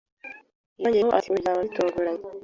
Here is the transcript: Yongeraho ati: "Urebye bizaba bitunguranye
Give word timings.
Yongeraho 0.81 1.09
ati: 1.15 1.27
"Urebye 1.29 1.37
bizaba 1.37 1.63
bitunguranye 1.65 2.23